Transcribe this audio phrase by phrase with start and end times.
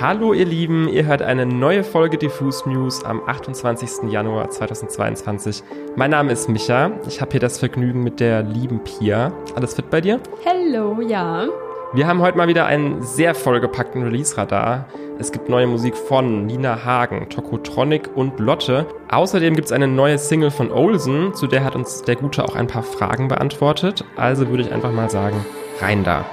[0.00, 4.08] Hallo ihr Lieben, ihr hört eine neue Folge Diffuse News am 28.
[4.12, 5.64] Januar 2022.
[5.96, 9.32] Mein Name ist Micha, ich habe hier das Vergnügen mit der lieben Pia.
[9.56, 10.20] Alles fit bei dir?
[10.46, 11.48] Hallo, ja.
[11.94, 14.86] Wir haben heute mal wieder einen sehr vollgepackten Release-Radar.
[15.18, 18.86] Es gibt neue Musik von Nina Hagen, Tokotronic und Lotte.
[19.10, 22.54] Außerdem gibt es eine neue Single von Olsen, zu der hat uns der Gute auch
[22.54, 24.04] ein paar Fragen beantwortet.
[24.14, 25.44] Also würde ich einfach mal sagen,
[25.80, 26.24] rein da.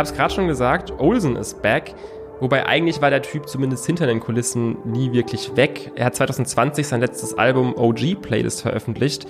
[0.00, 1.94] Habe es gerade schon gesagt, Olsen ist back.
[2.40, 5.92] Wobei eigentlich war der Typ zumindest hinter den Kulissen nie wirklich weg.
[5.94, 9.26] Er hat 2020 sein letztes Album OG Playlist veröffentlicht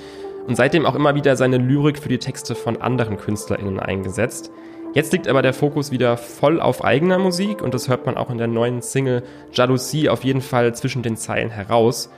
[0.47, 4.53] und seitdem auch immer wieder seine Lyrik für die Texte von anderen KünstlerInnen eingesetzt.
[4.95, 8.31] Jetzt liegt aber der Fokus wieder voll auf eigener Musik und das hört man auch
[8.31, 12.11] in der neuen Single Jalousie auf jeden Fall zwischen den Zeilen heraus.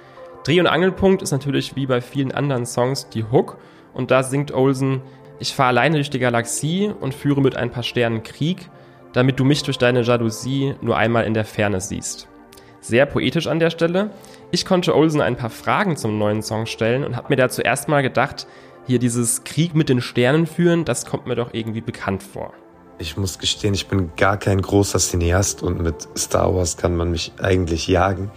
[0.45, 3.57] Dreh- und Angelpunkt ist natürlich wie bei vielen anderen Songs die Hook
[3.95, 5.01] und da singt Olsen
[5.39, 8.71] ich fahre alleine durch die Galaxie und führe mit ein paar Sternen Krieg,
[9.13, 12.29] damit du mich durch deine Jalousie nur einmal in der Ferne siehst.
[12.81, 14.11] Sehr poetisch an der Stelle.
[14.51, 17.89] Ich konnte Olsen ein paar Fragen zum neuen Song stellen und habe mir da zuerst
[17.89, 18.47] mal gedacht,
[18.87, 22.53] hier dieses Krieg mit den Sternen führen, das kommt mir doch irgendwie bekannt vor.
[22.99, 27.11] Ich muss gestehen, ich bin gar kein großer Cineast und mit Star Wars kann man
[27.11, 28.31] mich eigentlich jagen.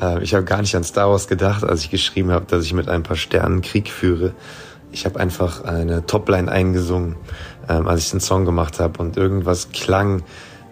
[0.00, 2.72] Äh, ich habe gar nicht an Star Wars gedacht, als ich geschrieben habe, dass ich
[2.72, 4.34] mit ein paar Sternen Krieg führe
[4.96, 7.16] ich habe einfach eine Topline eingesungen,
[7.68, 10.22] ähm, als ich den Song gemacht habe und irgendwas klang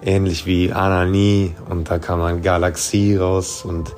[0.02, 3.94] ähnlich wie Anani und da kam dann Galaxie raus und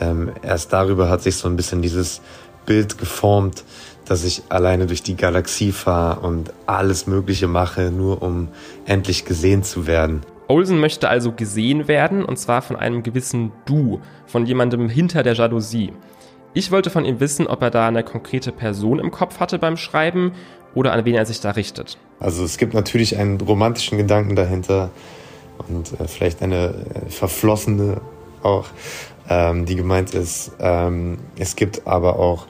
[0.00, 2.20] ähm, erst darüber hat sich so ein bisschen dieses
[2.66, 3.62] Bild geformt,
[4.04, 8.48] dass ich alleine durch die Galaxie fahre und alles Mögliche mache, nur um
[8.84, 10.22] endlich gesehen zu werden.
[10.48, 15.34] Olsen möchte also gesehen werden und zwar von einem gewissen Du, von jemandem hinter der
[15.34, 15.92] Jalousie.
[16.54, 19.76] Ich wollte von ihm wissen, ob er da eine konkrete Person im Kopf hatte beim
[19.76, 20.32] Schreiben
[20.74, 21.98] oder an wen er sich da richtet.
[22.20, 24.90] Also es gibt natürlich einen romantischen Gedanken dahinter
[25.68, 26.74] und äh, vielleicht eine
[27.06, 28.00] äh, verflossene
[28.42, 28.66] auch,
[29.28, 30.52] ähm, die gemeint ist.
[30.60, 32.46] Ähm, es gibt aber auch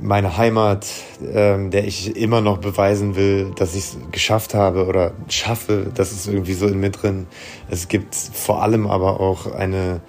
[0.00, 0.86] meine Heimat,
[1.32, 5.90] ähm, der ich immer noch beweisen will, dass ich es geschafft habe oder schaffe.
[5.94, 7.26] Das ist irgendwie so in mir drin.
[7.70, 10.00] Es gibt vor allem aber auch eine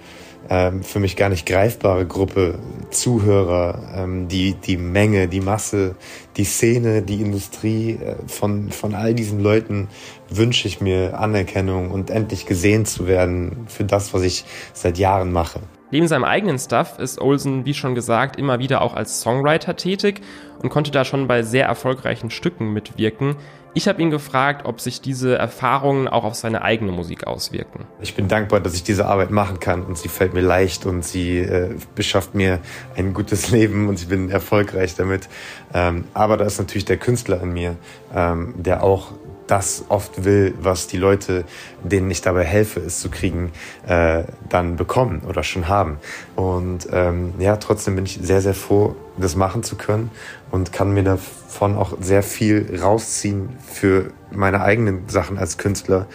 [0.50, 2.58] ähm, für mich gar nicht greifbare Gruppe
[2.90, 5.94] Zuhörer, ähm, die, die Menge, die Masse,
[6.36, 9.88] die Szene, die Industrie, äh, von, von all diesen Leuten
[10.30, 15.32] wünsche ich mir Anerkennung und endlich gesehen zu werden für das, was ich seit Jahren
[15.32, 15.60] mache.
[15.90, 20.20] Neben seinem eigenen Stuff ist Olsen, wie schon gesagt, immer wieder auch als Songwriter tätig
[20.62, 23.36] und konnte da schon bei sehr erfolgreichen Stücken mitwirken.
[23.72, 27.86] Ich habe ihn gefragt, ob sich diese Erfahrungen auch auf seine eigene Musik auswirken.
[28.00, 31.04] Ich bin dankbar, dass ich diese Arbeit machen kann und sie fällt mir leicht und
[31.04, 32.58] sie äh, beschafft mir
[32.96, 35.28] ein gutes Leben und ich bin erfolgreich damit.
[35.72, 37.76] Ähm, aber da ist natürlich der Künstler in mir,
[38.14, 39.12] ähm, der auch
[39.48, 41.44] das oft will, was die Leute,
[41.82, 43.52] denen ich dabei helfe, es zu kriegen,
[43.86, 45.98] äh, dann bekommen oder schon haben.
[46.36, 50.10] Und ähm, ja, trotzdem bin ich sehr, sehr froh, das machen zu können
[50.50, 56.06] und kann mir davon auch sehr viel rausziehen für meine eigenen Sachen als Künstler,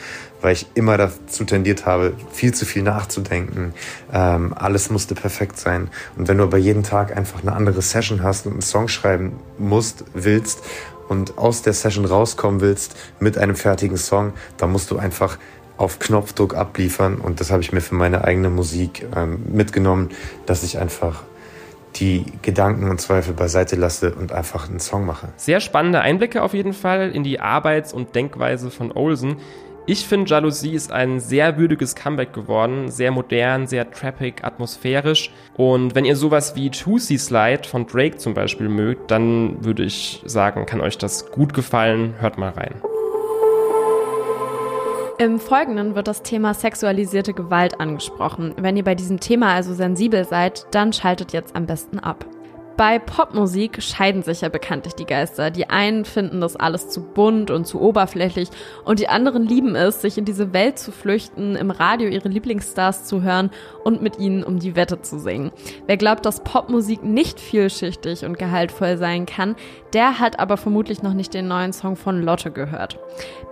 [0.42, 3.74] weil ich immer dazu tendiert habe, viel zu viel nachzudenken.
[4.12, 5.90] Ähm, alles musste perfekt sein.
[6.18, 9.34] Und wenn du aber jeden Tag einfach eine andere Session hast und einen Song schreiben
[9.58, 10.64] musst, willst
[11.14, 15.38] und aus der Session rauskommen willst mit einem fertigen Song, dann musst du einfach
[15.78, 20.10] auf Knopfdruck abliefern und das habe ich mir für meine eigene Musik ähm, mitgenommen,
[20.48, 21.24] dass ich einfach
[21.96, 25.28] die Gedanken und Zweifel beiseite lasse und einfach einen Song mache.
[25.38, 29.38] Sehr spannende Einblicke auf jeden Fall in die Arbeits- und Denkweise von Olsen.
[29.86, 32.90] Ich finde, Jalousie ist ein sehr würdiges Comeback geworden.
[32.90, 35.30] Sehr modern, sehr trappig, atmosphärisch.
[35.58, 40.22] Und wenn ihr sowas wie Tootsie Slide von Drake zum Beispiel mögt, dann würde ich
[40.26, 42.16] sagen, kann euch das gut gefallen.
[42.20, 42.76] Hört mal rein.
[45.20, 48.56] Im Folgenden wird das Thema sexualisierte Gewalt angesprochen.
[48.58, 52.26] Wenn ihr bei diesem Thema also sensibel seid, dann schaltet jetzt am besten ab.
[52.76, 55.52] Bei Popmusik scheiden sich ja bekanntlich die Geister.
[55.52, 58.50] Die einen finden das alles zu bunt und zu oberflächlich
[58.84, 63.06] und die anderen lieben es, sich in diese Welt zu flüchten, im Radio ihre Lieblingsstars
[63.06, 63.52] zu hören
[63.84, 65.52] und mit ihnen um die Wette zu singen.
[65.86, 69.56] Wer glaubt, dass Popmusik nicht vielschichtig und gehaltvoll sein kann,
[69.94, 72.98] der hat aber vermutlich noch nicht den neuen Song von Lotte gehört.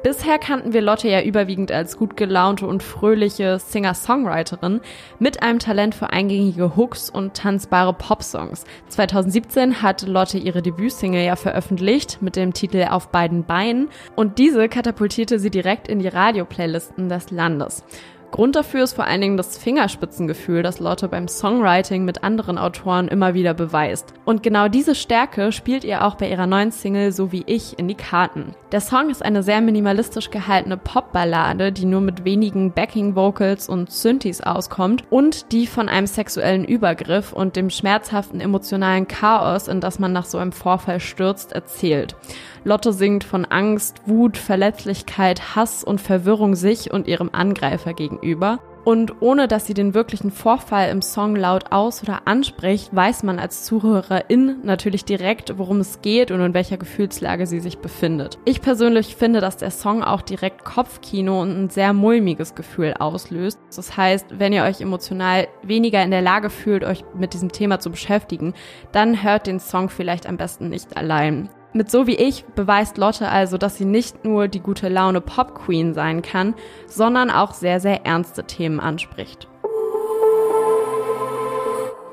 [0.01, 4.81] Bisher kannten wir Lotte ja überwiegend als gut gelaunte und fröhliche Singer-Songwriterin
[5.19, 8.63] mit einem Talent für eingängige Hooks und tanzbare Popsongs.
[9.11, 14.69] 2017 hat Lotte ihre Debütsingle ja veröffentlicht mit dem Titel Auf beiden Beinen und diese
[14.69, 17.83] katapultierte sie direkt in die Radioplaylisten des Landes.
[18.31, 23.09] Grund dafür ist vor allen Dingen das Fingerspitzengefühl, das Lotte beim Songwriting mit anderen Autoren
[23.09, 24.13] immer wieder beweist.
[24.23, 27.89] Und genau diese Stärke spielt ihr auch bei ihrer neuen Single So wie ich in
[27.89, 28.55] die Karten.
[28.71, 34.39] Der Song ist eine sehr minimalistisch gehaltene Popballade, die nur mit wenigen Backing-Vocals und Synthes
[34.39, 40.13] auskommt und die von einem sexuellen Übergriff und dem schmerzhaften emotionalen Chaos, in das man
[40.13, 42.15] nach so einem Vorfall stürzt, erzählt.
[42.63, 48.59] Lotte singt von Angst, Wut, Verletzlichkeit, Hass und Verwirrung sich und ihrem Angreifer gegenüber.
[48.83, 53.37] Und ohne dass sie den wirklichen Vorfall im Song laut aus- oder anspricht, weiß man
[53.37, 58.39] als Zuhörerin natürlich direkt, worum es geht und in welcher Gefühlslage sie sich befindet.
[58.43, 63.59] Ich persönlich finde, dass der Song auch direkt Kopfkino und ein sehr mulmiges Gefühl auslöst.
[63.75, 67.79] Das heißt, wenn ihr euch emotional weniger in der Lage fühlt, euch mit diesem Thema
[67.79, 68.55] zu beschäftigen,
[68.91, 71.49] dann hört den Song vielleicht am besten nicht allein.
[71.73, 75.55] Mit so wie ich beweist Lotte also, dass sie nicht nur die gute Laune Pop
[75.55, 76.53] Queen sein kann,
[76.87, 79.47] sondern auch sehr, sehr ernste Themen anspricht.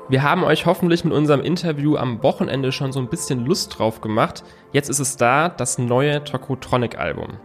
[0.07, 3.99] Wir haben euch hoffentlich mit unserem Interview am Wochenende schon so ein bisschen Lust drauf
[3.99, 4.43] gemacht.
[4.71, 7.37] Jetzt ist es da, das neue Tokotronic-Album.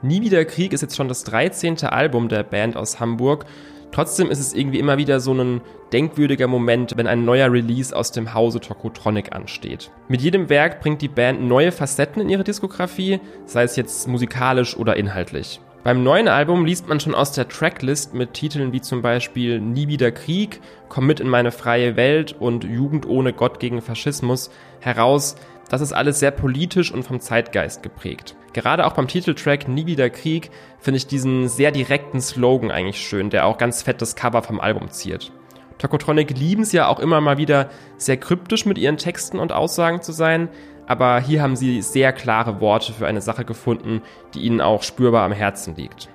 [0.00, 1.84] Nie wieder Krieg ist jetzt schon das 13.
[1.84, 3.44] Album der Band aus Hamburg
[3.92, 5.60] Trotzdem ist es irgendwie immer wieder so ein
[5.92, 9.90] denkwürdiger Moment, wenn ein neuer Release aus dem Hause Tokotronic ansteht.
[10.08, 14.76] Mit jedem Werk bringt die Band neue Facetten in ihre Diskografie, sei es jetzt musikalisch
[14.76, 15.60] oder inhaltlich.
[15.82, 19.88] Beim neuen Album liest man schon aus der Tracklist mit Titeln wie zum Beispiel Nie
[19.88, 20.60] wieder Krieg,
[20.90, 24.50] Komm mit in meine freie Welt und Jugend ohne Gott gegen Faschismus
[24.80, 25.36] heraus,
[25.70, 28.34] das ist alles sehr politisch und vom Zeitgeist geprägt.
[28.52, 30.50] Gerade auch beim Titeltrack Nie wieder Krieg
[30.80, 34.60] finde ich diesen sehr direkten Slogan eigentlich schön, der auch ganz fett das Cover vom
[34.60, 35.32] Album ziert.
[35.78, 40.02] Tokotronic lieben es ja auch immer mal wieder sehr kryptisch mit ihren Texten und Aussagen
[40.02, 40.50] zu sein,
[40.90, 44.02] aber hier haben sie sehr klare Worte für eine Sache gefunden,
[44.34, 46.08] die ihnen auch spürbar am Herzen liegt.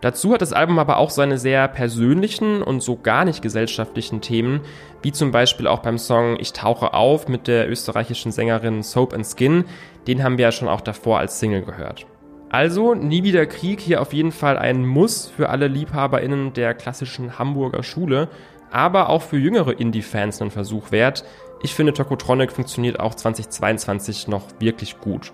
[0.00, 4.62] Dazu hat das Album aber auch seine sehr persönlichen und so gar nicht gesellschaftlichen Themen,
[5.02, 9.26] wie zum Beispiel auch beim Song Ich tauche auf mit der österreichischen Sängerin Soap and
[9.26, 9.66] Skin,
[10.06, 12.06] den haben wir ja schon auch davor als Single gehört.
[12.48, 17.38] Also nie wieder Krieg, hier auf jeden Fall ein Muss für alle LiebhaberInnen der klassischen
[17.38, 18.30] Hamburger Schule,
[18.74, 21.24] aber auch für jüngere Indie-Fans ein Versuch wert.
[21.64, 25.32] Ich finde Tokotronic funktioniert auch 2022 noch wirklich gut.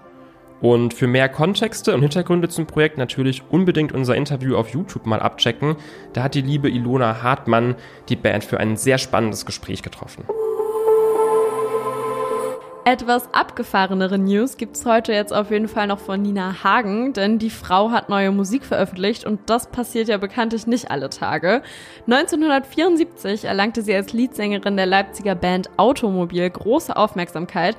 [0.61, 5.19] Und für mehr Kontexte und Hintergründe zum Projekt natürlich unbedingt unser Interview auf YouTube mal
[5.19, 5.75] abchecken.
[6.13, 7.75] Da hat die liebe Ilona Hartmann
[8.09, 10.23] die Band für ein sehr spannendes Gespräch getroffen.
[12.87, 17.51] Etwas abgefahrenere News gibt's heute jetzt auf jeden Fall noch von Nina Hagen, denn die
[17.51, 21.63] Frau hat neue Musik veröffentlicht und das passiert ja bekanntlich nicht alle Tage.
[22.07, 27.77] 1974 erlangte sie als Leadsängerin der Leipziger Band Automobil große Aufmerksamkeit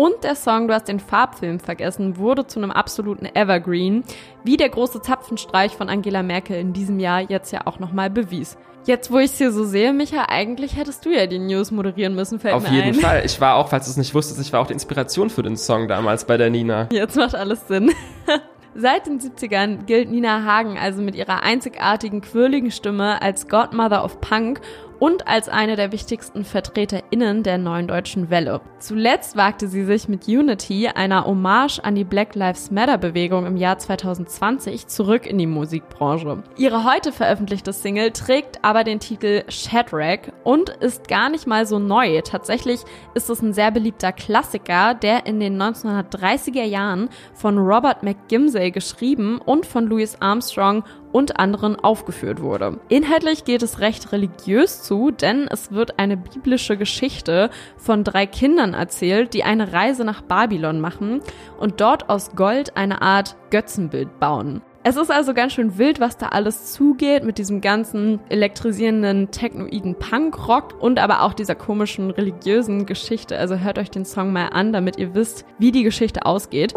[0.00, 4.02] und der Song Du hast den Farbfilm vergessen wurde zu einem absoluten Evergreen,
[4.44, 8.56] wie der große Zapfenstreich von Angela Merkel in diesem Jahr jetzt ja auch nochmal bewies.
[8.86, 12.14] Jetzt, wo ich es hier so sehe, Micha, eigentlich hättest du ja die News moderieren
[12.14, 12.94] müssen, fällt Auf mir jeden ein.
[12.94, 13.22] Fall.
[13.26, 15.58] Ich war auch, falls du es nicht wusstest, ich war auch die Inspiration für den
[15.58, 16.88] Song damals bei der Nina.
[16.90, 17.92] Jetzt macht alles Sinn.
[18.74, 24.22] Seit den 70ern gilt Nina Hagen also mit ihrer einzigartigen, quirligen Stimme als Godmother of
[24.22, 24.62] Punk
[25.00, 28.60] und als eine der wichtigsten VertreterInnen der neuen deutschen Welle.
[28.78, 33.56] Zuletzt wagte sie sich mit Unity, einer Hommage an die Black Lives Matter Bewegung im
[33.56, 36.42] Jahr 2020, zurück in die Musikbranche.
[36.56, 41.78] Ihre heute veröffentlichte Single trägt aber den Titel Shadrack und ist gar nicht mal so
[41.78, 42.20] neu.
[42.20, 42.80] Tatsächlich
[43.14, 49.40] ist es ein sehr beliebter Klassiker, der in den 1930er Jahren von Robert McGimsey geschrieben
[49.44, 52.80] und von Louis Armstrong und anderen aufgeführt wurde.
[52.88, 58.74] Inhaltlich geht es recht religiös zu, denn es wird eine biblische Geschichte von drei Kindern
[58.74, 61.20] erzählt, die eine Reise nach Babylon machen
[61.58, 64.62] und dort aus Gold eine Art Götzenbild bauen.
[64.82, 69.94] Es ist also ganz schön wild, was da alles zugeht mit diesem ganzen elektrisierenden technoiden
[69.94, 73.36] Punkrock und aber auch dieser komischen religiösen Geschichte.
[73.36, 76.72] Also hört euch den Song mal an, damit ihr wisst, wie die Geschichte ausgeht.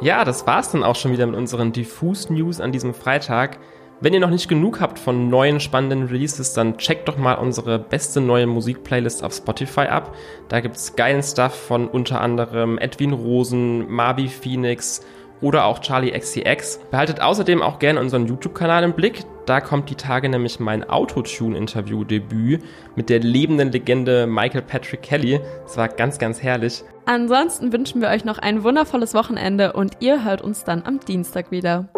[0.00, 3.58] Ja, das war's dann auch schon wieder mit unseren Diffus-News an diesem Freitag.
[4.00, 7.80] Wenn ihr noch nicht genug habt von neuen spannenden Releases, dann checkt doch mal unsere
[7.80, 10.14] beste neue Musikplaylist auf Spotify ab.
[10.48, 15.04] Da gibt's geilen Stuff von unter anderem Edwin Rosen, Marby Phoenix
[15.40, 16.78] oder auch Charlie XCX.
[16.92, 19.24] Behaltet außerdem auch gerne unseren YouTube-Kanal im Blick.
[19.48, 22.62] Da kommt die Tage nämlich mein Autotune-Interview-Debüt
[22.96, 25.40] mit der lebenden Legende Michael Patrick Kelly.
[25.62, 26.84] Das war ganz, ganz herrlich.
[27.06, 31.50] Ansonsten wünschen wir euch noch ein wundervolles Wochenende und ihr hört uns dann am Dienstag
[31.50, 31.88] wieder.